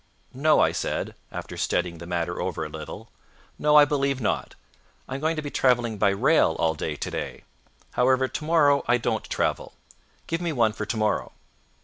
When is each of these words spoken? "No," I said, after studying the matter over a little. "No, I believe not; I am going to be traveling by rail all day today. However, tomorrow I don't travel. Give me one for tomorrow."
"No," 0.33 0.59
I 0.61 0.71
said, 0.71 1.13
after 1.31 1.55
studying 1.57 1.99
the 1.99 2.07
matter 2.07 2.41
over 2.41 2.65
a 2.65 2.69
little. 2.69 3.11
"No, 3.59 3.75
I 3.75 3.85
believe 3.85 4.19
not; 4.19 4.55
I 5.07 5.13
am 5.13 5.21
going 5.21 5.35
to 5.35 5.43
be 5.43 5.51
traveling 5.51 5.99
by 5.99 6.09
rail 6.09 6.55
all 6.57 6.73
day 6.73 6.95
today. 6.95 7.43
However, 7.91 8.27
tomorrow 8.27 8.83
I 8.87 8.97
don't 8.97 9.25
travel. 9.25 9.75
Give 10.25 10.41
me 10.41 10.53
one 10.53 10.73
for 10.73 10.87
tomorrow." 10.87 11.33